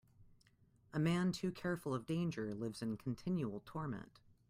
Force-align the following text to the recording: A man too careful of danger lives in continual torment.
A 0.93 0.97
man 0.99 1.31
too 1.31 1.51
careful 1.51 1.93
of 1.93 2.07
danger 2.07 2.55
lives 2.55 2.81
in 2.81 2.97
continual 2.97 3.61
torment. 3.67 4.19